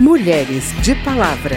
Mulheres 0.00 0.72
de 0.80 0.94
Palavra. 1.02 1.56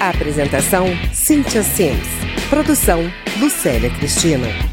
Apresentação: 0.00 0.86
Cíntia 1.12 1.62
Sims. 1.62 2.08
Produção: 2.48 3.02
Lucélia 3.38 3.90
Cristina. 3.90 4.71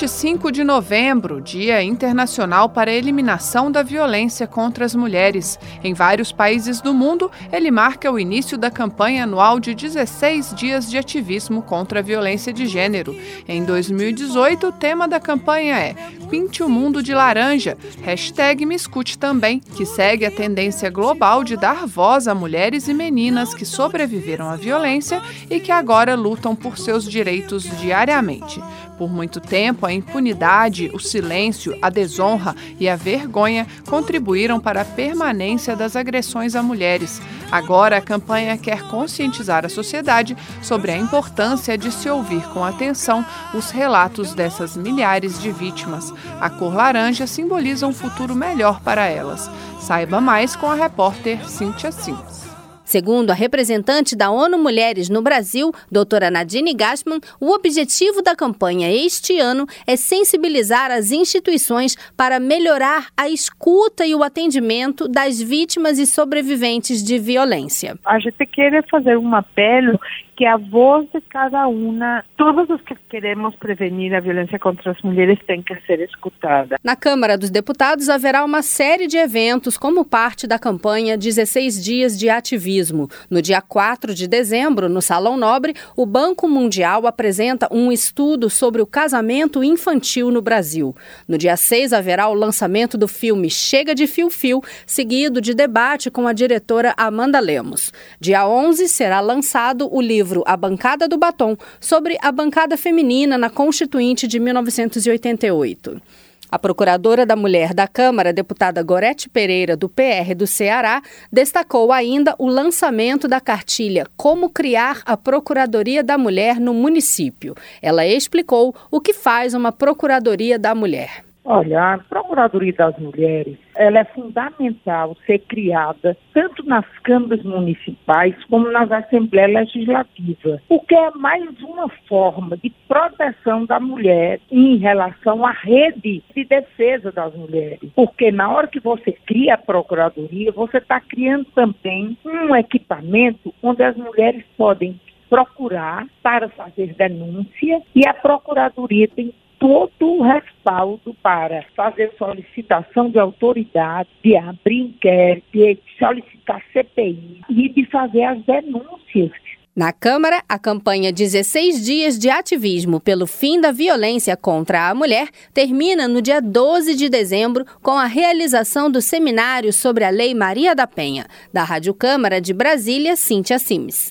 25 0.00 0.50
de 0.50 0.64
novembro, 0.64 1.42
Dia 1.42 1.82
Internacional 1.82 2.70
para 2.70 2.90
a 2.90 2.94
Eliminação 2.94 3.70
da 3.70 3.82
Violência 3.82 4.46
contra 4.46 4.82
as 4.82 4.94
Mulheres. 4.94 5.58
Em 5.84 5.92
vários 5.92 6.32
países 6.32 6.80
do 6.80 6.94
mundo, 6.94 7.30
ele 7.52 7.70
marca 7.70 8.10
o 8.10 8.18
início 8.18 8.56
da 8.56 8.70
campanha 8.70 9.24
anual 9.24 9.60
de 9.60 9.74
16 9.74 10.54
dias 10.54 10.88
de 10.88 10.96
ativismo 10.96 11.60
contra 11.60 11.98
a 11.98 12.02
violência 12.02 12.50
de 12.50 12.66
gênero. 12.66 13.14
Em 13.46 13.62
2018, 13.62 14.68
o 14.68 14.72
tema 14.72 15.06
da 15.06 15.20
campanha 15.20 15.78
é 15.78 15.94
Pinte 16.30 16.62
o 16.62 16.68
Mundo 16.68 17.02
de 17.02 17.12
Laranja, 17.12 17.76
hashtag 18.00 18.64
Me 18.64 18.76
Escute 18.76 19.18
Também, 19.18 19.60
que 19.60 19.84
segue 19.84 20.24
a 20.24 20.30
tendência 20.30 20.88
global 20.88 21.44
de 21.44 21.58
dar 21.58 21.86
voz 21.86 22.26
a 22.26 22.34
mulheres 22.34 22.88
e 22.88 22.94
meninas 22.94 23.52
que 23.52 23.66
sobreviveram 23.66 24.48
à 24.48 24.56
violência 24.56 25.20
e 25.50 25.60
que 25.60 25.70
agora 25.70 26.14
lutam 26.14 26.56
por 26.56 26.78
seus 26.78 27.04
direitos 27.04 27.64
diariamente. 27.78 28.62
Por 28.96 29.10
muito 29.10 29.40
tempo, 29.40 29.86
a 29.90 29.94
impunidade, 29.94 30.90
o 30.94 30.98
silêncio, 30.98 31.76
a 31.82 31.90
desonra 31.90 32.54
e 32.78 32.88
a 32.88 32.96
vergonha 32.96 33.66
contribuíram 33.88 34.58
para 34.58 34.82
a 34.82 34.84
permanência 34.84 35.76
das 35.76 35.96
agressões 35.96 36.54
a 36.54 36.62
mulheres. 36.62 37.20
Agora, 37.50 37.96
a 37.96 38.00
campanha 38.00 38.56
quer 38.56 38.82
conscientizar 38.88 39.66
a 39.66 39.68
sociedade 39.68 40.36
sobre 40.62 40.92
a 40.92 40.96
importância 40.96 41.76
de 41.76 41.90
se 41.90 42.08
ouvir 42.08 42.42
com 42.50 42.64
atenção 42.64 43.24
os 43.52 43.70
relatos 43.70 44.34
dessas 44.34 44.76
milhares 44.76 45.40
de 45.40 45.50
vítimas. 45.50 46.12
A 46.40 46.48
cor 46.48 46.74
laranja 46.74 47.26
simboliza 47.26 47.86
um 47.86 47.92
futuro 47.92 48.34
melhor 48.34 48.80
para 48.80 49.06
elas. 49.06 49.50
Saiba 49.80 50.20
mais 50.20 50.54
com 50.54 50.70
a 50.70 50.74
repórter 50.74 51.48
Cíntia 51.48 51.90
Sims. 51.90 52.49
Segundo 52.90 53.30
a 53.30 53.34
representante 53.34 54.16
da 54.16 54.32
ONU 54.32 54.58
Mulheres 54.58 55.08
no 55.08 55.22
Brasil, 55.22 55.70
doutora 55.92 56.28
Nadine 56.28 56.74
Gassman, 56.74 57.20
o 57.40 57.52
objetivo 57.52 58.20
da 58.20 58.34
campanha 58.34 58.90
este 58.90 59.38
ano 59.38 59.64
é 59.86 59.94
sensibilizar 59.94 60.90
as 60.90 61.12
instituições 61.12 61.94
para 62.16 62.40
melhorar 62.40 63.06
a 63.16 63.28
escuta 63.28 64.04
e 64.04 64.12
o 64.12 64.24
atendimento 64.24 65.06
das 65.06 65.40
vítimas 65.40 66.00
e 66.00 66.04
sobreviventes 66.04 67.00
de 67.00 67.16
violência. 67.16 67.96
A 68.04 68.18
gente 68.18 68.44
quer 68.44 68.84
fazer 68.90 69.16
um 69.16 69.36
apelo 69.36 69.96
que 70.40 70.46
a 70.46 70.56
voz 70.56 71.06
de 71.12 71.20
cada 71.20 71.68
uma, 71.68 72.24
todos 72.34 72.70
os 72.70 72.80
que 72.80 72.96
queremos 73.10 73.54
prevenir 73.56 74.14
a 74.14 74.20
violência 74.20 74.58
contra 74.58 74.90
as 74.90 75.02
mulheres 75.02 75.38
tem 75.46 75.60
que 75.60 75.78
ser 75.82 76.00
escutada. 76.00 76.78
Na 76.82 76.96
Câmara 76.96 77.36
dos 77.36 77.50
Deputados 77.50 78.08
haverá 78.08 78.42
uma 78.42 78.62
série 78.62 79.06
de 79.06 79.18
eventos 79.18 79.76
como 79.76 80.02
parte 80.02 80.46
da 80.46 80.58
campanha 80.58 81.18
16 81.18 81.84
Dias 81.84 82.18
de 82.18 82.30
Ativismo. 82.30 83.06
No 83.28 83.42
dia 83.42 83.60
4 83.60 84.14
de 84.14 84.26
dezembro, 84.26 84.88
no 84.88 85.02
Salão 85.02 85.36
Nobre, 85.36 85.74
o 85.94 86.06
Banco 86.06 86.48
Mundial 86.48 87.06
apresenta 87.06 87.68
um 87.70 87.92
estudo 87.92 88.48
sobre 88.48 88.80
o 88.80 88.86
casamento 88.86 89.62
infantil 89.62 90.30
no 90.30 90.40
Brasil. 90.40 90.96
No 91.28 91.36
dia 91.36 91.54
6 91.54 91.92
haverá 91.92 92.26
o 92.28 92.34
lançamento 92.34 92.96
do 92.96 93.06
filme 93.06 93.50
Chega 93.50 93.94
de 93.94 94.06
Fio 94.06 94.30
Fio, 94.30 94.62
seguido 94.86 95.38
de 95.38 95.52
debate 95.52 96.10
com 96.10 96.26
a 96.26 96.32
diretora 96.32 96.94
Amanda 96.96 97.38
Lemos. 97.38 97.92
Dia 98.18 98.48
11 98.48 98.88
será 98.88 99.20
lançado 99.20 99.86
o 99.94 100.00
livro 100.00 100.29
livro 100.30 100.44
A 100.46 100.56
Bancada 100.56 101.08
do 101.08 101.18
Batom, 101.18 101.56
sobre 101.80 102.16
a 102.22 102.30
bancada 102.30 102.76
feminina 102.76 103.36
na 103.36 103.50
Constituinte 103.50 104.28
de 104.28 104.38
1988. 104.38 106.00
A 106.48 106.58
procuradora 106.58 107.24
da 107.24 107.36
mulher 107.36 107.74
da 107.74 107.86
Câmara, 107.86 108.32
deputada 108.32 108.82
Gorete 108.82 109.28
Pereira, 109.28 109.76
do 109.76 109.88
PR 109.88 110.34
do 110.36 110.46
Ceará, 110.46 111.02
destacou 111.32 111.92
ainda 111.92 112.34
o 112.38 112.48
lançamento 112.48 113.28
da 113.28 113.40
cartilha 113.40 114.06
Como 114.16 114.50
Criar 114.50 115.02
a 115.04 115.16
Procuradoria 115.16 116.02
da 116.02 116.18
Mulher 116.18 116.58
no 116.58 116.74
município. 116.74 117.54
Ela 117.80 118.06
explicou 118.06 118.74
o 118.90 119.00
que 119.00 119.12
faz 119.12 119.54
uma 119.54 119.70
Procuradoria 119.70 120.58
da 120.58 120.74
Mulher. 120.74 121.29
Olha, 121.52 121.94
a 121.94 121.98
Procuradoria 121.98 122.72
das 122.72 122.96
Mulheres, 122.96 123.58
ela 123.74 123.98
é 123.98 124.04
fundamental 124.04 125.16
ser 125.26 125.40
criada 125.40 126.16
tanto 126.32 126.64
nas 126.64 126.86
câmaras 127.02 127.42
municipais 127.42 128.36
como 128.44 128.70
nas 128.70 128.88
assembleias 128.92 129.52
legislativas, 129.74 130.60
porque 130.68 130.94
é 130.94 131.10
mais 131.10 131.60
uma 131.60 131.88
forma 132.08 132.56
de 132.56 132.70
proteção 132.86 133.66
da 133.66 133.80
mulher 133.80 134.38
em 134.48 134.76
relação 134.76 135.44
à 135.44 135.50
rede 135.50 136.22
de 136.32 136.44
defesa 136.44 137.10
das 137.10 137.34
mulheres. 137.34 137.90
Porque 137.96 138.30
na 138.30 138.48
hora 138.48 138.68
que 138.68 138.78
você 138.78 139.10
cria 139.10 139.54
a 139.54 139.58
Procuradoria, 139.58 140.52
você 140.52 140.78
está 140.78 141.00
criando 141.00 141.46
também 141.46 142.16
um 142.24 142.54
equipamento 142.54 143.52
onde 143.60 143.82
as 143.82 143.96
mulheres 143.96 144.44
podem 144.56 145.00
procurar 145.28 146.06
para 146.22 146.48
fazer 146.48 146.94
denúncia 146.94 147.82
e 147.92 148.06
a 148.06 148.12
Procuradoria 148.14 149.08
tem 149.08 149.32
todo 149.60 150.14
o 150.14 150.22
respaldo 150.22 151.14
para 151.22 151.64
fazer 151.76 152.10
solicitação 152.18 153.10
de 153.10 153.18
autoridade, 153.18 154.08
de 154.24 154.34
abrir 154.34 154.80
inquérito, 154.80 155.46
de 155.52 155.78
solicitar 155.98 156.62
CPI 156.72 157.42
e 157.48 157.68
de 157.68 157.84
fazer 157.86 158.24
as 158.24 158.42
denúncias. 158.44 159.30
Na 159.76 159.92
Câmara, 159.92 160.42
a 160.48 160.58
campanha 160.58 161.12
16 161.12 161.84
Dias 161.84 162.18
de 162.18 162.28
Ativismo 162.28 162.98
pelo 162.98 163.26
Fim 163.26 163.60
da 163.60 163.70
Violência 163.70 164.36
contra 164.36 164.88
a 164.88 164.94
Mulher 164.94 165.28
termina 165.54 166.08
no 166.08 166.20
dia 166.20 166.40
12 166.40 166.96
de 166.96 167.08
dezembro 167.08 167.64
com 167.80 167.92
a 167.92 168.06
realização 168.06 168.90
do 168.90 169.00
seminário 169.00 169.72
sobre 169.72 170.04
a 170.04 170.10
Lei 170.10 170.34
Maria 170.34 170.74
da 170.74 170.86
Penha. 170.86 171.26
Da 171.52 171.62
Rádio 171.62 171.94
Câmara 171.94 172.40
de 172.40 172.52
Brasília, 172.52 173.14
Cíntia 173.14 173.58
Simes. 173.58 174.08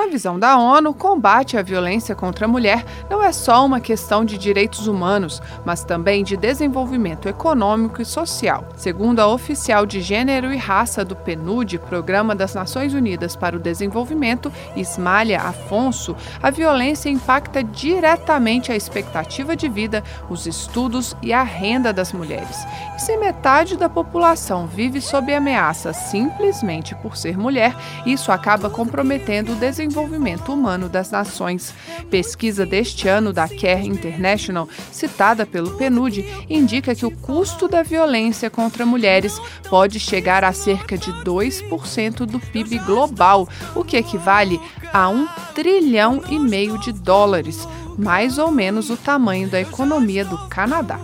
Na 0.00 0.06
visão 0.06 0.38
da 0.38 0.56
ONU, 0.56 0.94
combate 0.94 1.58
à 1.58 1.62
violência 1.62 2.14
contra 2.14 2.46
a 2.46 2.48
mulher 2.48 2.86
não 3.10 3.22
é 3.22 3.30
só 3.32 3.66
uma 3.66 3.80
questão 3.80 4.24
de 4.24 4.38
direitos 4.38 4.86
humanos, 4.86 5.42
mas 5.62 5.84
também 5.84 6.24
de 6.24 6.38
desenvolvimento 6.38 7.28
econômico 7.28 8.00
e 8.00 8.04
social. 8.06 8.66
Segundo 8.76 9.20
a 9.20 9.26
oficial 9.26 9.84
de 9.84 10.00
Gênero 10.00 10.54
e 10.54 10.56
Raça 10.56 11.04
do 11.04 11.14
PNUD, 11.14 11.80
Programa 11.80 12.34
das 12.34 12.54
Nações 12.54 12.94
Unidas 12.94 13.36
para 13.36 13.54
o 13.54 13.60
Desenvolvimento, 13.60 14.50
Ismália 14.74 15.42
Afonso, 15.42 16.16
a 16.42 16.48
violência 16.48 17.10
impacta 17.10 17.62
diretamente 17.62 18.72
a 18.72 18.76
expectativa 18.76 19.54
de 19.54 19.68
vida, 19.68 20.02
os 20.30 20.46
estudos 20.46 21.14
e 21.20 21.30
a 21.30 21.42
renda 21.42 21.92
das 21.92 22.10
mulheres. 22.10 22.56
E 22.96 23.02
se 23.02 23.18
metade 23.18 23.76
da 23.76 23.90
população 23.90 24.66
vive 24.66 24.98
sob 24.98 25.30
ameaça 25.34 25.92
simplesmente 25.92 26.94
por 26.94 27.18
ser 27.18 27.36
mulher, 27.36 27.76
isso 28.06 28.32
acaba 28.32 28.70
comprometendo 28.70 29.52
o 29.52 29.56
desenvolvimento 29.56 29.89
Desenvolvimento 29.90 30.52
Humano 30.52 30.88
das 30.88 31.10
Nações. 31.10 31.74
Pesquisa 32.08 32.64
deste 32.64 33.08
ano 33.08 33.32
da 33.32 33.48
Care 33.48 33.88
International, 33.88 34.68
citada 34.92 35.44
pelo 35.44 35.72
PNUD, 35.72 36.24
indica 36.48 36.94
que 36.94 37.04
o 37.04 37.10
custo 37.10 37.66
da 37.66 37.82
violência 37.82 38.48
contra 38.48 38.86
mulheres 38.86 39.40
pode 39.68 39.98
chegar 39.98 40.44
a 40.44 40.52
cerca 40.52 40.96
de 40.96 41.10
2% 41.24 42.24
do 42.24 42.38
PIB 42.38 42.78
global, 42.78 43.48
o 43.74 43.82
que 43.82 43.96
equivale 43.96 44.60
a 44.92 45.08
um 45.08 45.26
trilhão 45.56 46.22
e 46.30 46.38
meio 46.38 46.78
de 46.78 46.92
dólares, 46.92 47.66
mais 47.98 48.38
ou 48.38 48.52
menos 48.52 48.90
o 48.90 48.96
tamanho 48.96 49.48
da 49.48 49.60
economia 49.60 50.24
do 50.24 50.38
Canadá. 50.48 51.00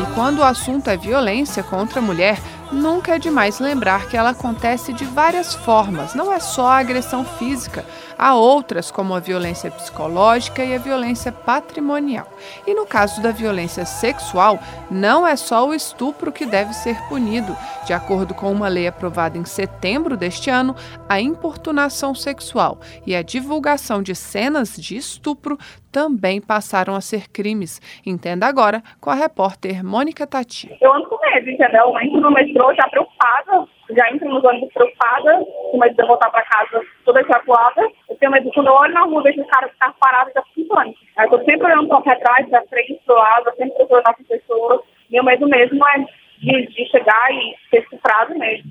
E 0.00 0.14
quando 0.14 0.38
o 0.38 0.44
assunto 0.44 0.88
é 0.88 0.96
violência 0.96 1.62
contra 1.62 2.00
a 2.00 2.02
mulher, 2.02 2.40
nunca 2.72 3.14
é 3.14 3.18
demais 3.18 3.58
lembrar 3.58 4.08
que 4.08 4.16
ela 4.16 4.30
acontece 4.30 4.92
de 4.92 5.04
várias 5.04 5.54
formas, 5.54 6.14
não 6.14 6.32
é 6.32 6.40
só 6.40 6.68
a 6.68 6.78
agressão 6.78 7.24
física. 7.24 7.84
Há 8.18 8.34
outras, 8.34 8.90
como 8.90 9.14
a 9.14 9.20
violência 9.20 9.70
psicológica 9.70 10.64
e 10.64 10.74
a 10.74 10.78
violência 10.78 11.32
patrimonial. 11.32 12.26
E 12.66 12.74
no 12.74 12.86
caso 12.86 13.22
da 13.22 13.30
violência 13.30 13.84
sexual, 13.84 14.58
não 14.90 15.26
é 15.26 15.36
só 15.36 15.66
o 15.66 15.74
estupro 15.74 16.32
que 16.32 16.46
deve 16.46 16.72
ser 16.72 16.96
punido. 17.08 17.56
De 17.86 17.92
acordo 17.92 18.34
com 18.34 18.50
uma 18.50 18.68
lei 18.68 18.86
aprovada 18.86 19.36
em 19.36 19.44
setembro 19.44 20.16
deste 20.16 20.50
ano, 20.50 20.74
a 21.08 21.20
importunação 21.20 22.14
sexual 22.14 22.78
e 23.06 23.14
a 23.14 23.22
divulgação 23.22 24.02
de 24.02 24.14
cenas 24.14 24.76
de 24.76 24.96
estupro 24.96 25.58
também 25.92 26.40
passaram 26.40 26.94
a 26.94 27.00
ser 27.00 27.30
crimes. 27.30 27.80
Entenda 28.04 28.46
agora 28.46 28.82
com 29.00 29.10
a 29.10 29.14
repórter 29.14 29.84
Mônica 29.84 30.26
Tati. 30.26 30.76
Eu 30.80 30.92
ando 30.92 31.06
com 31.08 31.18
medo, 31.20 31.48
entendeu? 31.48 31.82
Eu 31.82 32.00
entro 32.00 32.20
no 32.20 32.32
metrô 32.32 32.74
já 32.74 32.88
preocupada, 32.88 33.68
já 33.90 34.10
entro 34.10 34.28
nos 34.28 34.44
ônibus 34.44 34.72
preocupada, 34.72 35.44
com 35.70 35.78
medo 35.78 35.94
de 35.94 36.02
eu 36.02 36.06
voltar 36.06 36.30
para 36.30 36.44
casa 36.44 36.80
toda 37.04 37.20
ejaculada. 37.20 37.82
Eu 38.08 38.16
tenho 38.16 38.32
medo, 38.32 38.50
quando 38.52 38.68
eu 38.68 38.72
olho 38.72 38.94
na 38.94 39.02
rua, 39.02 39.22
vejo 39.22 39.42
o 39.42 39.46
cara 39.46 39.68
ficar 39.68 39.92
parado, 40.00 40.30
já 40.34 40.42
fico 40.54 40.74
pânico. 40.74 40.98
eu 41.18 41.30
tô 41.30 41.38
sempre 41.44 41.66
olhando 41.66 41.88
para 41.88 42.16
trás, 42.16 42.48
para 42.48 42.66
frente, 42.66 43.00
pro 43.04 43.14
lado, 43.14 43.50
sempre 43.56 43.76
procurando 43.76 44.08
as 44.08 44.26
pessoas. 44.26 44.80
Meu 45.10 45.22
medo 45.22 45.46
mesmo 45.48 45.86
é 45.88 45.98
de, 46.38 46.66
de 46.66 46.86
chegar 46.90 47.30
e 47.32 47.54
ser 47.70 47.82
estuprado 47.82 48.38
mesmo. 48.38 48.70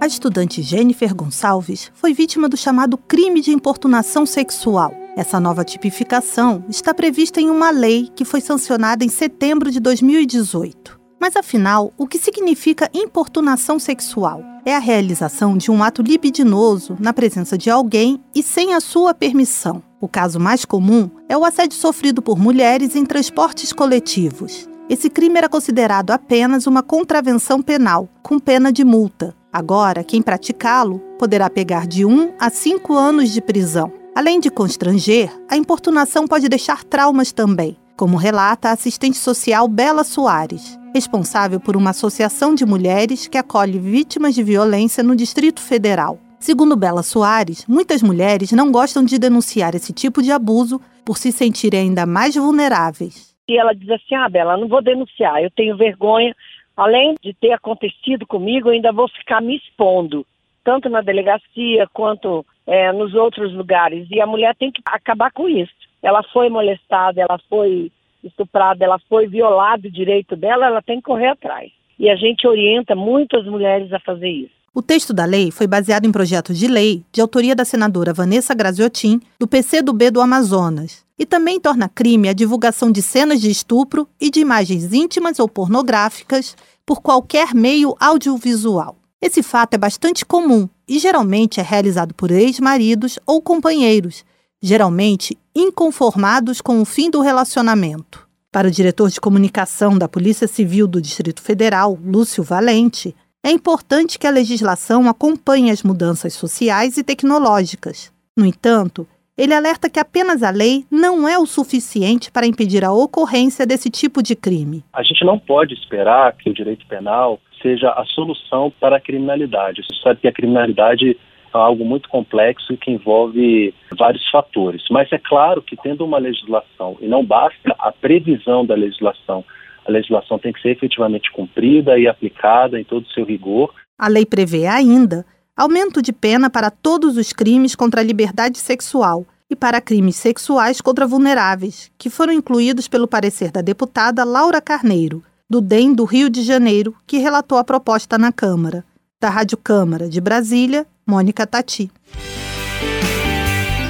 A 0.00 0.06
estudante 0.06 0.62
Jennifer 0.62 1.14
Gonçalves 1.14 1.92
foi 1.94 2.12
vítima 2.12 2.48
do 2.48 2.56
chamado 2.56 2.98
crime 2.98 3.40
de 3.40 3.52
importunação 3.52 4.26
sexual. 4.26 5.01
Essa 5.14 5.38
nova 5.38 5.62
tipificação 5.62 6.64
está 6.70 6.94
prevista 6.94 7.38
em 7.38 7.50
uma 7.50 7.70
lei 7.70 8.08
que 8.14 8.24
foi 8.24 8.40
sancionada 8.40 9.04
em 9.04 9.10
setembro 9.10 9.70
de 9.70 9.78
2018. 9.78 10.98
Mas 11.20 11.36
afinal, 11.36 11.92
o 11.98 12.06
que 12.06 12.18
significa 12.18 12.90
importunação 12.94 13.78
sexual? 13.78 14.42
É 14.64 14.74
a 14.74 14.78
realização 14.78 15.56
de 15.56 15.70
um 15.70 15.82
ato 15.82 16.02
libidinoso 16.02 16.96
na 16.98 17.12
presença 17.12 17.58
de 17.58 17.68
alguém 17.68 18.20
e 18.34 18.42
sem 18.42 18.72
a 18.74 18.80
sua 18.80 19.12
permissão. 19.12 19.82
O 20.00 20.08
caso 20.08 20.40
mais 20.40 20.64
comum 20.64 21.10
é 21.28 21.36
o 21.36 21.44
assédio 21.44 21.78
sofrido 21.78 22.22
por 22.22 22.38
mulheres 22.38 22.96
em 22.96 23.04
transportes 23.04 23.72
coletivos. 23.72 24.68
Esse 24.88 25.10
crime 25.10 25.36
era 25.36 25.48
considerado 25.48 26.10
apenas 26.10 26.66
uma 26.66 26.82
contravenção 26.82 27.60
penal, 27.60 28.08
com 28.22 28.38
pena 28.38 28.72
de 28.72 28.82
multa. 28.82 29.34
Agora, 29.52 30.02
quem 30.02 30.22
praticá-lo 30.22 30.98
poderá 31.18 31.50
pegar 31.50 31.86
de 31.86 32.04
1 32.04 32.34
a 32.38 32.48
5 32.50 32.94
anos 32.94 33.30
de 33.30 33.40
prisão. 33.40 33.92
Além 34.14 34.40
de 34.40 34.50
constranger, 34.50 35.30
a 35.50 35.56
importunação 35.56 36.28
pode 36.28 36.46
deixar 36.46 36.84
traumas 36.84 37.32
também, 37.32 37.76
como 37.96 38.18
relata 38.18 38.68
a 38.68 38.72
assistente 38.72 39.16
social 39.16 39.66
Bela 39.66 40.04
Soares, 40.04 40.78
responsável 40.94 41.58
por 41.58 41.78
uma 41.78 41.90
associação 41.90 42.54
de 42.54 42.66
mulheres 42.66 43.26
que 43.26 43.38
acolhe 43.38 43.78
vítimas 43.78 44.34
de 44.34 44.42
violência 44.42 45.02
no 45.02 45.16
Distrito 45.16 45.62
Federal. 45.62 46.18
Segundo 46.38 46.76
Bela 46.76 47.02
Soares, 47.02 47.66
muitas 47.66 48.02
mulheres 48.02 48.52
não 48.52 48.70
gostam 48.70 49.02
de 49.02 49.18
denunciar 49.18 49.74
esse 49.74 49.94
tipo 49.94 50.22
de 50.22 50.30
abuso 50.30 50.78
por 51.06 51.16
se 51.16 51.32
sentirem 51.32 51.80
ainda 51.80 52.04
mais 52.04 52.34
vulneráveis. 52.34 53.34
E 53.48 53.58
ela 53.58 53.72
diz 53.72 53.88
assim: 53.88 54.14
Ah, 54.14 54.28
Bela, 54.28 54.58
não 54.58 54.68
vou 54.68 54.82
denunciar, 54.82 55.42
eu 55.42 55.50
tenho 55.50 55.76
vergonha 55.76 56.34
além 56.76 57.14
de 57.22 57.32
ter 57.34 57.52
acontecido 57.52 58.26
comigo, 58.26 58.68
ainda 58.68 58.92
vou 58.92 59.08
ficar 59.08 59.40
me 59.40 59.56
expondo, 59.56 60.26
tanto 60.64 60.88
na 60.88 61.00
delegacia 61.00 61.86
quanto 61.92 62.44
é, 62.66 62.92
nos 62.92 63.14
outros 63.14 63.52
lugares. 63.52 64.06
E 64.10 64.20
a 64.20 64.26
mulher 64.26 64.54
tem 64.56 64.70
que 64.70 64.82
acabar 64.84 65.30
com 65.32 65.48
isso. 65.48 65.72
Ela 66.02 66.22
foi 66.32 66.48
molestada, 66.48 67.20
ela 67.20 67.38
foi 67.48 67.90
estuprada, 68.22 68.84
ela 68.84 68.98
foi 69.08 69.26
violado 69.26 69.88
o 69.88 69.90
direito 69.90 70.36
dela, 70.36 70.66
ela 70.66 70.82
tem 70.82 70.96
que 70.96 71.04
correr 71.04 71.28
atrás. 71.28 71.70
E 71.98 72.08
a 72.08 72.16
gente 72.16 72.46
orienta 72.46 72.94
muitas 72.94 73.44
mulheres 73.46 73.92
a 73.92 74.00
fazer 74.00 74.28
isso. 74.28 74.62
O 74.74 74.80
texto 74.80 75.12
da 75.12 75.26
lei 75.26 75.50
foi 75.50 75.66
baseado 75.66 76.06
em 76.06 76.12
projeto 76.12 76.54
de 76.54 76.66
lei 76.66 77.04
de 77.12 77.20
autoria 77.20 77.54
da 77.54 77.64
senadora 77.64 78.14
Vanessa 78.14 78.54
Graziotin, 78.54 79.20
do 79.38 79.46
PCdoB 79.46 80.10
do 80.10 80.20
Amazonas, 80.20 81.04
e 81.18 81.26
também 81.26 81.60
torna 81.60 81.90
crime 81.90 82.30
a 82.30 82.32
divulgação 82.32 82.90
de 82.90 83.02
cenas 83.02 83.38
de 83.38 83.50
estupro 83.50 84.08
e 84.18 84.30
de 84.30 84.40
imagens 84.40 84.94
íntimas 84.94 85.38
ou 85.38 85.46
pornográficas 85.46 86.56
por 86.86 87.02
qualquer 87.02 87.54
meio 87.54 87.94
audiovisual. 88.00 88.96
Esse 89.20 89.42
fato 89.42 89.74
é 89.74 89.78
bastante 89.78 90.24
comum 90.24 90.68
e 90.92 90.98
geralmente 90.98 91.58
é 91.58 91.62
realizado 91.62 92.12
por 92.12 92.30
ex-maridos 92.30 93.18
ou 93.26 93.40
companheiros, 93.40 94.26
geralmente 94.60 95.38
inconformados 95.56 96.60
com 96.60 96.82
o 96.82 96.84
fim 96.84 97.10
do 97.10 97.22
relacionamento. 97.22 98.28
Para 98.52 98.68
o 98.68 98.70
diretor 98.70 99.08
de 99.08 99.18
comunicação 99.18 99.96
da 99.96 100.06
Polícia 100.06 100.46
Civil 100.46 100.86
do 100.86 101.00
Distrito 101.00 101.40
Federal, 101.40 101.98
Lúcio 102.04 102.44
Valente, 102.44 103.16
é 103.42 103.50
importante 103.50 104.18
que 104.18 104.26
a 104.26 104.30
legislação 104.30 105.08
acompanhe 105.08 105.70
as 105.70 105.82
mudanças 105.82 106.34
sociais 106.34 106.98
e 106.98 107.02
tecnológicas. 107.02 108.12
No 108.36 108.44
entanto, 108.44 109.08
ele 109.34 109.54
alerta 109.54 109.88
que 109.88 109.98
apenas 109.98 110.42
a 110.42 110.50
lei 110.50 110.84
não 110.90 111.26
é 111.26 111.38
o 111.38 111.46
suficiente 111.46 112.30
para 112.30 112.46
impedir 112.46 112.84
a 112.84 112.92
ocorrência 112.92 113.64
desse 113.66 113.88
tipo 113.88 114.22
de 114.22 114.36
crime. 114.36 114.84
A 114.92 115.02
gente 115.02 115.24
não 115.24 115.38
pode 115.38 115.72
esperar 115.72 116.36
que 116.36 116.50
o 116.50 116.54
direito 116.54 116.86
penal 116.86 117.40
seja 117.62 117.90
a 117.90 118.04
solução 118.04 118.72
para 118.80 118.96
a 118.96 119.00
criminalidade. 119.00 119.82
Você 119.82 120.02
sabe 120.02 120.20
que 120.20 120.28
a 120.28 120.32
criminalidade 120.32 121.10
é 121.10 121.16
algo 121.52 121.84
muito 121.84 122.08
complexo 122.08 122.72
e 122.72 122.76
que 122.76 122.90
envolve 122.90 123.74
vários 123.96 124.28
fatores. 124.30 124.82
Mas 124.90 125.10
é 125.12 125.18
claro 125.18 125.62
que 125.62 125.76
tendo 125.76 126.04
uma 126.04 126.18
legislação, 126.18 126.96
e 127.00 127.06
não 127.06 127.24
basta 127.24 127.74
a 127.78 127.92
previsão 127.92 128.64
da 128.64 128.74
legislação, 128.74 129.44
a 129.86 129.90
legislação 129.90 130.38
tem 130.38 130.52
que 130.52 130.60
ser 130.60 130.70
efetivamente 130.70 131.30
cumprida 131.32 131.98
e 131.98 132.06
aplicada 132.06 132.80
em 132.80 132.84
todo 132.84 133.04
o 133.04 133.10
seu 133.10 133.24
rigor. 133.24 133.72
A 133.98 134.08
lei 134.08 134.24
prevê 134.24 134.66
ainda 134.66 135.24
aumento 135.56 136.00
de 136.00 136.12
pena 136.12 136.48
para 136.48 136.70
todos 136.70 137.16
os 137.16 137.32
crimes 137.32 137.74
contra 137.74 138.00
a 138.00 138.04
liberdade 138.04 138.58
sexual 138.58 139.26
e 139.50 139.56
para 139.56 139.82
crimes 139.82 140.16
sexuais 140.16 140.80
contra 140.80 141.06
vulneráveis, 141.06 141.90
que 141.98 142.08
foram 142.08 142.32
incluídos 142.32 142.88
pelo 142.88 143.06
parecer 143.06 143.50
da 143.50 143.60
deputada 143.60 144.24
Laura 144.24 144.62
Carneiro, 144.62 145.22
do 145.48 145.60
DEM 145.60 145.94
do 145.94 146.04
Rio 146.04 146.30
de 146.30 146.42
Janeiro, 146.42 146.94
que 147.06 147.18
relatou 147.18 147.58
a 147.58 147.64
proposta 147.64 148.16
na 148.18 148.32
Câmara. 148.32 148.84
Da 149.20 149.28
Rádio 149.28 149.56
Câmara 149.56 150.08
de 150.08 150.20
Brasília, 150.20 150.86
Mônica 151.06 151.46
Tati. 151.46 151.90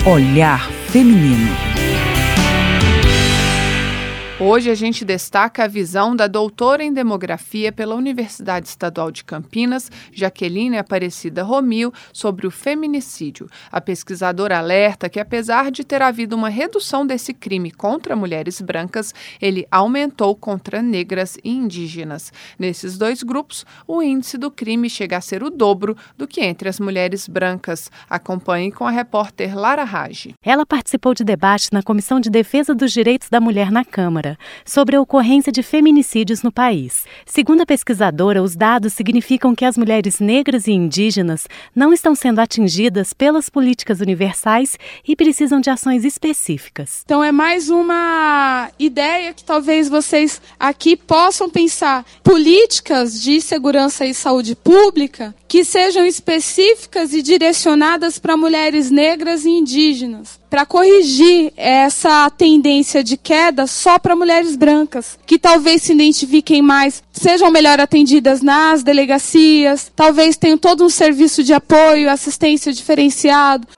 Olhar 0.05 0.71
Feminino. 0.89 1.53
Hoje 4.44 4.71
a 4.71 4.75
gente 4.75 5.05
destaca 5.05 5.62
a 5.62 5.69
visão 5.69 6.17
da 6.17 6.27
doutora 6.27 6.83
em 6.83 6.93
demografia 6.93 7.71
pela 7.71 7.94
Universidade 7.94 8.67
Estadual 8.67 9.12
de 9.12 9.23
Campinas, 9.23 9.89
Jaqueline 10.12 10.77
Aparecida 10.77 11.44
Romil, 11.44 11.93
sobre 12.12 12.44
o 12.44 12.50
feminicídio. 12.50 13.49
A 13.71 13.81
pesquisadora 13.81 14.59
alerta 14.59 15.09
que, 15.09 15.21
apesar 15.21 15.71
de 15.71 15.85
ter 15.85 16.03
havido 16.03 16.35
uma 16.35 16.49
redução 16.49 17.06
desse 17.06 17.33
crime 17.33 17.71
contra 17.71 18.17
mulheres 18.17 18.61
brancas, 18.61 19.15
ele 19.41 19.65
aumentou 19.71 20.35
contra 20.35 20.83
negras 20.83 21.39
e 21.44 21.49
indígenas. 21.49 22.33
Nesses 22.59 22.99
dois 22.99 23.23
grupos, 23.23 23.65
o 23.87 24.03
índice 24.03 24.37
do 24.37 24.50
crime 24.50 24.91
chega 24.91 25.19
a 25.19 25.21
ser 25.21 25.44
o 25.44 25.50
dobro 25.50 25.97
do 26.19 26.27
que 26.27 26.41
entre 26.41 26.69
as 26.69 26.81
mulheres 26.81 27.29
brancas. 27.29 27.93
Acompanhe 28.11 28.73
com 28.73 28.85
a 28.85 28.91
repórter 28.91 29.56
Lara 29.56 29.85
Rage. 29.85 30.35
Ela 30.43 30.67
participou 30.67 31.15
de 31.15 31.23
debate 31.23 31.69
na 31.73 31.81
Comissão 31.81 32.19
de 32.19 32.29
Defesa 32.29 32.75
dos 32.75 32.91
Direitos 32.91 33.29
da 33.31 33.41
Mulher 33.41 33.71
na 33.71 33.85
Câmara 33.85 34.31
sobre 34.64 34.96
a 34.96 35.00
ocorrência 35.00 35.52
de 35.52 35.62
feminicídios 35.62 36.43
no 36.43 36.52
país. 36.52 37.05
Segundo 37.26 37.62
a 37.62 37.67
pesquisadora, 37.67 38.43
os 38.43 38.56
dados 38.56 38.93
significam 38.93 39.55
que 39.55 39.64
as 39.64 39.76
mulheres 39.76 40.20
negras 40.20 40.67
e 40.67 40.73
indígenas 40.73 41.46
não 41.75 41.93
estão 41.93 42.14
sendo 42.14 42.40
atingidas 42.40 43.12
pelas 43.12 43.49
políticas 43.49 44.00
universais 44.00 44.79
e 45.06 45.17
precisam 45.17 45.61
de 45.61 45.70
ações 45.70 46.05
específicas. 46.05 47.02
Então 47.05 47.23
é 47.23 47.32
mais 47.32 47.69
uma 47.70 48.70
ideia 48.79 49.32
que 49.32 49.44
talvez 49.44 49.88
vocês 49.88 50.40
aqui 50.58 50.96
possam 50.96 51.49
pensar 51.49 52.05
políticas 52.22 53.20
de 53.20 53.41
segurança 53.41 54.06
e 54.06 54.15
saúde 54.15 54.55
pública 54.55 55.34
que 55.53 55.67
sejam 55.67 56.06
específicas 56.06 57.13
e 57.13 57.21
direcionadas 57.21 58.19
para 58.19 58.39
mulheres 58.39 58.91
negras 58.91 59.44
e 59.44 59.51
indígenas, 59.51 60.41
para 60.49 60.65
corrigir 60.65 61.53
essa 61.59 62.31
tendência 62.31 63.05
de 63.05 63.19
queda 63.19 63.67
só 63.67 63.99
para 63.99 64.17
mulheres 64.17 64.56
brancas, 64.56 65.19
que 65.27 65.39
talvez 65.39 65.82
se 65.82 65.93
identifiquem 65.93 66.63
mais, 66.63 67.03
sejam 67.13 67.51
melhor 67.51 67.79
atendidas 67.79 68.41
nas 68.41 68.82
delegacias, 68.82 69.93
talvez 69.94 70.39
tenham 70.39 70.56
todo 70.56 70.87
um 70.87 70.89
serviço 70.89 71.44
de 71.44 71.53
apoio, 71.53 72.11
assistência 72.11 72.73
diferenciado. 72.73 73.69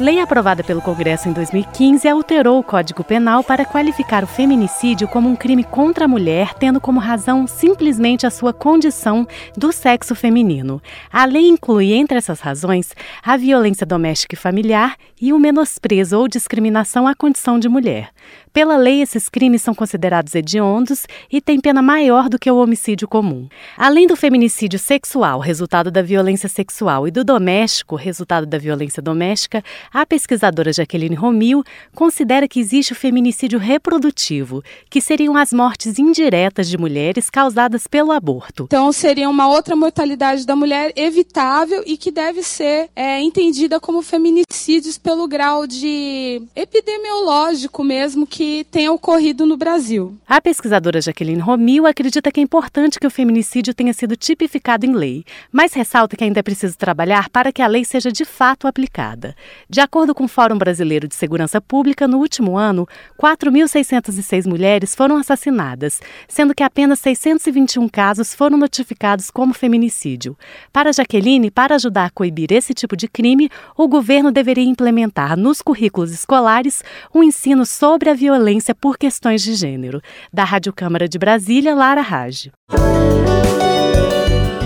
Lei 0.00 0.20
aprovada 0.20 0.62
pelo 0.62 0.80
Congresso 0.80 1.28
em 1.28 1.32
2015 1.32 2.06
alterou 2.06 2.60
o 2.60 2.62
Código 2.62 3.02
Penal 3.02 3.42
para 3.42 3.64
qualificar 3.64 4.22
o 4.22 4.28
feminicídio 4.28 5.08
como 5.08 5.28
um 5.28 5.34
crime 5.34 5.64
contra 5.64 6.04
a 6.04 6.08
mulher, 6.08 6.54
tendo 6.54 6.80
como 6.80 7.00
razão 7.00 7.48
simplesmente 7.48 8.24
a 8.24 8.30
sua 8.30 8.52
condição 8.52 9.26
do 9.56 9.72
sexo 9.72 10.14
feminino. 10.14 10.80
A 11.12 11.24
lei 11.24 11.48
inclui, 11.48 11.94
entre 11.94 12.16
essas 12.16 12.38
razões, 12.38 12.94
a 13.24 13.36
violência 13.36 13.84
doméstica 13.84 14.36
e 14.36 14.38
familiar 14.38 14.94
e 15.20 15.32
o 15.32 15.38
menosprezo 15.38 16.16
ou 16.16 16.28
discriminação 16.28 17.08
à 17.08 17.12
condição 17.12 17.58
de 17.58 17.68
mulher. 17.68 18.10
Pela 18.52 18.76
lei, 18.76 19.02
esses 19.02 19.28
crimes 19.28 19.62
são 19.62 19.74
considerados 19.74 20.34
hediondos 20.34 21.06
e 21.30 21.40
têm 21.40 21.60
pena 21.60 21.82
maior 21.82 22.28
do 22.28 22.38
que 22.38 22.50
o 22.50 22.56
homicídio 22.56 23.06
comum. 23.06 23.48
Além 23.76 24.06
do 24.06 24.16
feminicídio 24.16 24.78
sexual, 24.78 25.38
resultado 25.38 25.90
da 25.90 26.02
violência 26.02 26.48
sexual, 26.48 27.06
e 27.06 27.10
do 27.10 27.24
doméstico, 27.24 27.96
resultado 27.96 28.46
da 28.46 28.58
violência 28.58 29.02
doméstica, 29.02 29.62
a 29.92 30.06
pesquisadora 30.06 30.72
Jaqueline 30.72 31.14
Romil 31.14 31.62
considera 31.94 32.48
que 32.48 32.60
existe 32.60 32.92
o 32.92 32.96
feminicídio 32.96 33.58
reprodutivo, 33.58 34.62
que 34.88 35.00
seriam 35.00 35.36
as 35.36 35.52
mortes 35.52 35.98
indiretas 35.98 36.68
de 36.68 36.78
mulheres 36.78 37.30
causadas 37.30 37.86
pelo 37.86 38.12
aborto. 38.12 38.64
Então, 38.64 38.90
seria 38.92 39.28
uma 39.28 39.48
outra 39.48 39.76
mortalidade 39.76 40.46
da 40.46 40.56
mulher 40.56 40.92
evitável 40.96 41.82
e 41.86 41.96
que 41.96 42.10
deve 42.10 42.42
ser 42.42 42.88
é, 42.96 43.20
entendida 43.20 43.78
como 43.78 44.02
feminicídios 44.02 44.98
pelo 44.98 45.28
grau 45.28 45.66
de 45.66 46.42
epidemiológico 46.56 47.84
mesmo 47.84 48.17
que 48.26 48.64
tem 48.70 48.88
ocorrido 48.88 49.46
no 49.46 49.56
Brasil. 49.56 50.16
A 50.26 50.40
pesquisadora 50.40 51.00
Jaqueline 51.00 51.40
Romil 51.40 51.86
acredita 51.86 52.30
que 52.30 52.40
é 52.40 52.42
importante 52.42 52.98
que 52.98 53.06
o 53.06 53.10
feminicídio 53.10 53.74
tenha 53.74 53.92
sido 53.92 54.16
tipificado 54.16 54.84
em 54.84 54.92
lei, 54.92 55.24
mas 55.52 55.72
ressalta 55.72 56.16
que 56.16 56.24
ainda 56.24 56.40
é 56.40 56.42
preciso 56.42 56.76
trabalhar 56.76 57.28
para 57.30 57.52
que 57.52 57.62
a 57.62 57.66
lei 57.66 57.84
seja 57.84 58.10
de 58.10 58.24
fato 58.24 58.66
aplicada. 58.66 59.34
De 59.68 59.80
acordo 59.80 60.14
com 60.14 60.24
o 60.24 60.28
Fórum 60.28 60.58
Brasileiro 60.58 61.08
de 61.08 61.14
Segurança 61.14 61.60
Pública, 61.60 62.08
no 62.08 62.18
último 62.18 62.56
ano, 62.56 62.86
4.606 63.20 64.46
mulheres 64.46 64.94
foram 64.94 65.16
assassinadas, 65.16 66.00
sendo 66.26 66.54
que 66.54 66.62
apenas 66.62 66.98
621 67.00 67.88
casos 67.88 68.34
foram 68.34 68.56
notificados 68.56 69.30
como 69.30 69.54
feminicídio. 69.54 70.36
Para 70.72 70.92
Jaqueline, 70.92 71.50
para 71.50 71.76
ajudar 71.76 72.06
a 72.06 72.10
coibir 72.10 72.52
esse 72.52 72.74
tipo 72.74 72.96
de 72.96 73.08
crime, 73.08 73.50
o 73.76 73.88
governo 73.88 74.30
deveria 74.30 74.64
implementar 74.64 75.36
nos 75.36 75.62
currículos 75.62 76.12
escolares 76.12 76.82
um 77.14 77.22
ensino 77.22 77.64
sobre 77.64 78.07
a 78.08 78.14
violência 78.14 78.74
por 78.74 78.96
questões 78.96 79.42
de 79.42 79.54
gênero. 79.54 80.00
Da 80.32 80.44
Rádio 80.44 80.72
Câmara 80.72 81.08
de 81.08 81.18
Brasília, 81.18 81.74
Lara 81.74 82.00
Rage. 82.00 82.50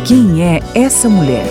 Quem 0.07 0.43
é 0.43 0.61
essa 0.75 1.09
mulher? 1.09 1.47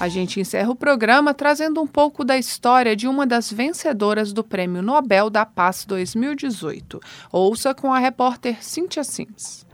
A 0.00 0.08
gente 0.08 0.40
encerra 0.40 0.70
o 0.70 0.74
programa 0.74 1.34
trazendo 1.34 1.78
um 1.82 1.86
pouco 1.86 2.24
da 2.24 2.38
história 2.38 2.96
de 2.96 3.06
uma 3.06 3.26
das 3.26 3.52
vencedoras 3.52 4.32
do 4.32 4.42
Prêmio 4.42 4.80
Nobel 4.80 5.28
da 5.28 5.44
Paz 5.44 5.84
2018. 5.84 6.98
Ouça 7.30 7.74
com 7.74 7.92
a 7.92 7.98
repórter 7.98 8.64
Cynthia 8.64 9.04
Sims. 9.04 9.66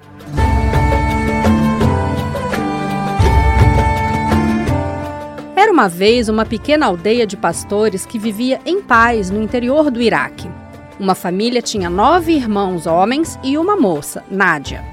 Era 5.66 5.72
uma 5.72 5.88
vez 5.88 6.28
uma 6.28 6.46
pequena 6.46 6.86
aldeia 6.86 7.26
de 7.26 7.36
pastores 7.36 8.06
que 8.06 8.20
vivia 8.20 8.60
em 8.64 8.80
paz 8.80 9.30
no 9.30 9.42
interior 9.42 9.90
do 9.90 10.00
Iraque. 10.00 10.48
Uma 10.96 11.12
família 11.12 11.60
tinha 11.60 11.90
nove 11.90 12.34
irmãos 12.34 12.86
homens 12.86 13.36
e 13.42 13.58
uma 13.58 13.74
moça, 13.74 14.22
Nádia. 14.30 14.84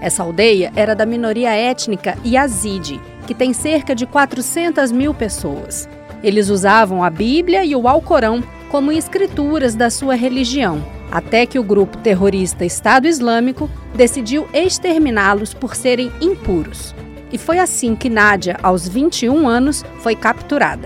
Essa 0.00 0.22
aldeia 0.22 0.72
era 0.76 0.94
da 0.94 1.04
minoria 1.04 1.50
étnica 1.50 2.16
Yazidi, 2.24 3.00
que 3.26 3.34
tem 3.34 3.52
cerca 3.52 3.92
de 3.92 4.06
400 4.06 4.92
mil 4.92 5.12
pessoas. 5.12 5.88
Eles 6.22 6.48
usavam 6.48 7.02
a 7.02 7.10
Bíblia 7.10 7.64
e 7.64 7.74
o 7.74 7.88
Alcorão 7.88 8.40
como 8.70 8.92
escrituras 8.92 9.74
da 9.74 9.90
sua 9.90 10.14
religião, 10.14 10.80
até 11.10 11.44
que 11.44 11.58
o 11.58 11.64
grupo 11.64 11.98
terrorista 11.98 12.64
Estado 12.64 13.08
Islâmico 13.08 13.68
decidiu 13.96 14.46
exterminá-los 14.54 15.52
por 15.52 15.74
serem 15.74 16.12
impuros. 16.20 16.94
E 17.32 17.38
foi 17.38 17.58
assim 17.58 17.94
que 17.94 18.08
Nádia, 18.08 18.56
aos 18.62 18.88
21 18.88 19.48
anos, 19.48 19.84
foi 19.98 20.16
capturada. 20.16 20.84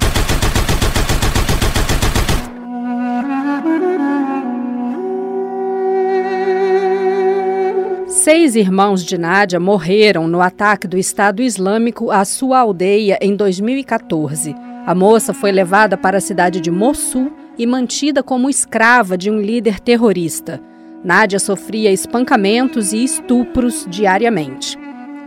Seis 8.06 8.56
irmãos 8.56 9.04
de 9.04 9.18
Nádia 9.18 9.60
morreram 9.60 10.26
no 10.26 10.40
ataque 10.40 10.88
do 10.88 10.96
Estado 10.96 11.42
Islâmico 11.42 12.10
à 12.10 12.24
sua 12.24 12.60
aldeia 12.60 13.18
em 13.20 13.36
2014. 13.36 14.54
A 14.86 14.94
moça 14.94 15.34
foi 15.34 15.52
levada 15.52 15.96
para 15.96 16.18
a 16.18 16.20
cidade 16.22 16.60
de 16.60 16.70
Mossul 16.70 17.32
e 17.58 17.66
mantida 17.66 18.22
como 18.22 18.48
escrava 18.48 19.16
de 19.16 19.30
um 19.30 19.38
líder 19.38 19.78
terrorista. 19.78 20.60
Nádia 21.02 21.38
sofria 21.38 21.92
espancamentos 21.92 22.94
e 22.94 23.04
estupros 23.04 23.86
diariamente. 23.90 24.78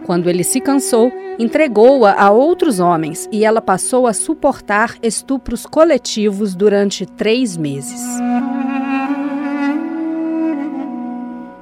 Quando 0.08 0.30
ele 0.30 0.42
se 0.42 0.62
cansou, 0.62 1.12
entregou-a 1.38 2.14
a 2.14 2.32
outros 2.32 2.80
homens 2.80 3.28
e 3.30 3.44
ela 3.44 3.62
passou 3.62 4.08
a 4.08 4.14
suportar 4.14 4.96
estupros 5.04 5.66
coletivos 5.66 6.56
durante 6.56 7.06
três 7.06 7.58
meses. 7.58 8.02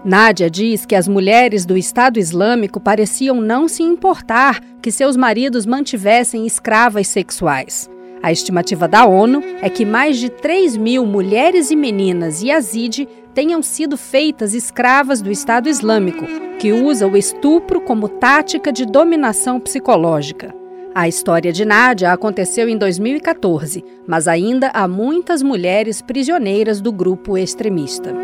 Nádia 0.04 0.48
diz 0.48 0.86
que 0.86 0.94
as 0.94 1.08
mulheres 1.08 1.66
do 1.66 1.76
Estado 1.76 2.20
Islâmico 2.20 2.80
pareciam 2.80 3.42
não 3.42 3.68
se 3.68 3.82
importar 3.82 4.62
que 4.80 4.92
seus 4.92 5.18
maridos 5.18 5.66
mantivessem 5.66 6.46
escravas 6.46 7.08
sexuais. 7.08 7.90
A 8.22 8.32
estimativa 8.32 8.88
da 8.88 9.08
ONU 9.08 9.42
é 9.60 9.70
que 9.70 9.84
mais 9.84 10.20
de 10.20 10.30
3 10.30 10.78
mil 10.78 11.04
mulheres 11.04 11.72
e 11.72 11.76
meninas 11.76 12.44
Yazidi 12.44 13.08
tenham 13.36 13.62
sido 13.62 13.98
feitas 13.98 14.54
escravas 14.54 15.22
do 15.22 15.30
Estado 15.30 15.68
Islâmico, 15.68 16.26
que 16.58 16.72
usa 16.72 17.06
o 17.06 17.18
estupro 17.18 17.82
como 17.82 18.08
tática 18.08 18.72
de 18.72 18.86
dominação 18.86 19.60
psicológica. 19.60 20.56
A 20.96 21.10
história 21.10 21.52
de 21.52 21.66
Nádia 21.66 22.14
aconteceu 22.14 22.70
em 22.70 22.78
2014, 22.78 23.84
mas 24.08 24.30
ainda 24.30 24.70
há 24.74 24.88
muitas 24.88 25.44
mulheres 25.44 26.02
prisioneiras 26.02 26.80
do 26.80 26.94
grupo 26.94 27.38
extremista. 27.38 28.16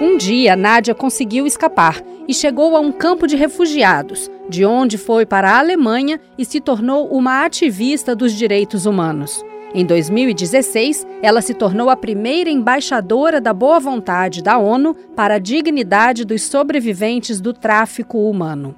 Um 0.00 0.16
dia, 0.16 0.54
Nádia 0.54 0.94
conseguiu 0.94 1.44
escapar 1.44 2.00
e 2.28 2.34
chegou 2.34 2.76
a 2.76 2.80
um 2.80 2.92
campo 2.92 3.26
de 3.26 3.34
refugiados, 3.34 4.30
de 4.48 4.64
onde 4.64 4.96
foi 4.96 5.26
para 5.26 5.50
a 5.50 5.58
Alemanha 5.58 6.20
e 6.38 6.44
se 6.44 6.60
tornou 6.60 7.08
uma 7.08 7.44
ativista 7.44 8.14
dos 8.14 8.32
direitos 8.32 8.86
humanos. 8.86 9.42
Em 9.74 9.84
2016, 9.84 11.06
ela 11.20 11.42
se 11.42 11.52
tornou 11.52 11.90
a 11.90 11.96
primeira 11.96 12.48
embaixadora 12.48 13.40
da 13.40 13.52
boa 13.52 13.78
vontade 13.80 14.42
da 14.42 14.56
ONU 14.56 14.94
para 15.14 15.34
a 15.34 15.38
dignidade 15.38 16.24
dos 16.24 16.42
sobreviventes 16.42 17.40
do 17.40 17.52
tráfico 17.52 18.30
humano. 18.30 18.74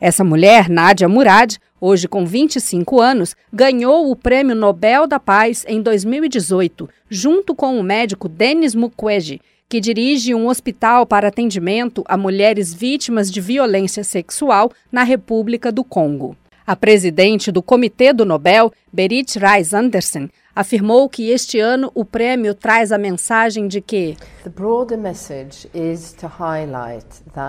Essa 0.00 0.24
mulher, 0.24 0.68
Nadia 0.68 1.08
Murad, 1.08 1.56
hoje 1.80 2.08
com 2.08 2.26
25 2.26 3.00
anos, 3.00 3.36
ganhou 3.52 4.10
o 4.10 4.16
Prêmio 4.16 4.54
Nobel 4.54 5.06
da 5.06 5.20
Paz 5.20 5.64
em 5.68 5.80
2018, 5.80 6.88
junto 7.08 7.54
com 7.54 7.78
o 7.78 7.82
médico 7.82 8.28
Denis 8.28 8.74
Mukwege, 8.74 9.40
que 9.68 9.80
dirige 9.80 10.34
um 10.34 10.48
hospital 10.48 11.06
para 11.06 11.28
atendimento 11.28 12.04
a 12.06 12.16
mulheres 12.16 12.74
vítimas 12.74 13.30
de 13.30 13.40
violência 13.40 14.04
sexual 14.04 14.70
na 14.90 15.02
República 15.02 15.72
do 15.72 15.82
Congo. 15.82 16.36
A 16.66 16.74
presidente 16.74 17.52
do 17.52 17.62
Comitê 17.62 18.12
do 18.12 18.24
Nobel, 18.24 18.72
Berit 18.90 19.38
Reis 19.38 19.74
Andersen, 19.74 20.30
afirmou 20.56 21.10
que 21.10 21.30
este 21.30 21.58
ano 21.60 21.90
o 21.94 22.06
prêmio 22.06 22.54
traz 22.54 22.90
a 22.90 22.96
mensagem 22.96 23.68
de 23.68 23.82
que 23.82 24.16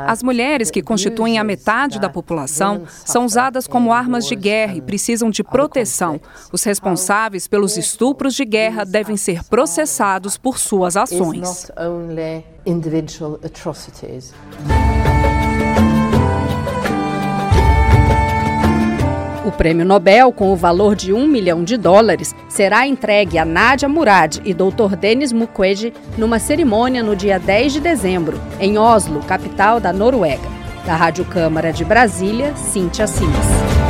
as 0.07 0.23
mulheres 0.23 0.69
que 0.69 0.81
constituem 0.81 1.37
a 1.37 1.43
metade 1.45 1.97
da 1.99 2.09
população 2.09 2.83
são 3.05 3.23
usadas 3.25 3.67
como 3.67 3.93
armas 3.93 4.27
de 4.27 4.35
guerra 4.35 4.75
e 4.75 4.81
precisam 4.81 5.29
de 5.29 5.43
proteção. 5.43 6.19
Os 6.51 6.63
responsáveis 6.63 7.47
pelos 7.47 7.77
estupros 7.77 8.33
de 8.33 8.43
guerra 8.43 8.83
devem 8.83 9.15
ser 9.15 9.45
processados 9.45 10.37
por 10.37 10.57
suas 10.57 10.97
ações. 10.97 11.71
O 19.45 19.51
prêmio 19.51 19.85
Nobel, 19.85 20.31
com 20.31 20.51
o 20.51 20.55
valor 20.55 20.95
de 20.95 21.13
um 21.13 21.27
milhão 21.27 21.63
de 21.63 21.77
dólares, 21.77 22.33
será 22.49 22.87
entregue 22.87 23.37
a 23.37 23.45
Nadia 23.45 23.87
Murad 23.87 24.39
e 24.43 24.55
Dr. 24.55 24.95
Denis 24.99 25.31
Mukwege 25.31 25.93
numa 26.17 26.39
cerimônia 26.39 27.03
no 27.03 27.15
dia 27.15 27.37
10 27.37 27.73
de 27.73 27.79
dezembro, 27.79 28.41
em 28.59 28.79
Oslo, 28.79 29.19
capital 29.21 29.79
da 29.79 29.93
Noruega. 29.93 30.49
Da 30.83 30.95
Rádio 30.95 31.25
Câmara 31.25 31.71
de 31.71 31.85
Brasília, 31.85 32.55
Cíntia 32.55 33.05
Simas. 33.05 33.84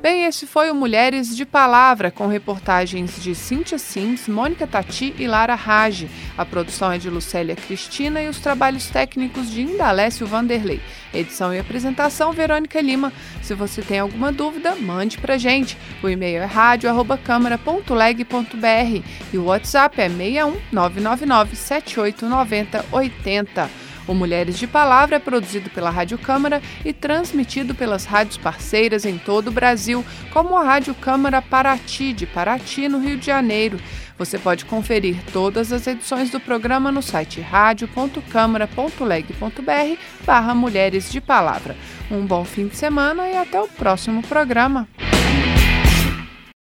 Bem, 0.00 0.26
esse 0.26 0.46
foi 0.46 0.70
o 0.70 0.76
Mulheres 0.76 1.36
de 1.36 1.44
Palavra, 1.44 2.12
com 2.12 2.28
reportagens 2.28 3.20
de 3.20 3.34
Cíntia 3.34 3.78
Sims, 3.78 4.28
Mônica 4.28 4.64
Tati 4.64 5.12
e 5.18 5.26
Lara 5.26 5.56
Rage. 5.56 6.08
A 6.36 6.44
produção 6.44 6.92
é 6.92 6.98
de 6.98 7.10
Lucélia 7.10 7.56
Cristina 7.56 8.22
e 8.22 8.28
os 8.28 8.38
trabalhos 8.38 8.86
técnicos 8.86 9.50
de 9.50 9.62
Indalécio 9.62 10.24
Vanderlei. 10.24 10.80
Edição 11.12 11.52
e 11.52 11.58
apresentação, 11.58 12.32
Verônica 12.32 12.80
Lima. 12.80 13.12
Se 13.42 13.54
você 13.54 13.82
tem 13.82 13.98
alguma 13.98 14.30
dúvida, 14.30 14.76
mande 14.76 15.18
pra 15.18 15.36
gente. 15.36 15.76
O 16.00 16.08
e-mail 16.08 16.42
é 16.42 16.46
rádio.câmara.leg.br 16.46 19.04
e 19.32 19.38
o 19.38 19.46
WhatsApp 19.46 20.00
é 20.00 20.08
61 20.08 20.60
999 20.70 21.56
7890 21.56 22.84
80. 22.92 23.87
O 24.08 24.14
Mulheres 24.14 24.58
de 24.58 24.66
Palavra 24.66 25.16
é 25.16 25.18
produzido 25.18 25.68
pela 25.68 25.90
Rádio 25.90 26.16
Câmara 26.18 26.62
e 26.82 26.94
transmitido 26.94 27.74
pelas 27.74 28.06
rádios 28.06 28.38
parceiras 28.38 29.04
em 29.04 29.18
todo 29.18 29.48
o 29.48 29.52
Brasil, 29.52 30.02
como 30.32 30.56
a 30.56 30.64
Rádio 30.64 30.94
Câmara 30.94 31.42
Paraty, 31.42 32.14
de 32.14 32.24
Paraty, 32.26 32.88
no 32.88 32.98
Rio 32.98 33.18
de 33.18 33.26
Janeiro. 33.26 33.78
Você 34.16 34.38
pode 34.38 34.64
conferir 34.64 35.16
todas 35.32 35.72
as 35.72 35.86
edições 35.86 36.30
do 36.30 36.40
programa 36.40 36.90
no 36.90 37.02
site 37.02 37.40
radio.câmara.leg.br 37.40 40.00
barra 40.24 40.54
Mulheres 40.54 41.12
de 41.12 41.20
Palavra. 41.20 41.76
Um 42.10 42.24
bom 42.24 42.44
fim 42.44 42.66
de 42.66 42.76
semana 42.76 43.28
e 43.28 43.36
até 43.36 43.60
o 43.60 43.68
próximo 43.68 44.22
programa. 44.22 44.88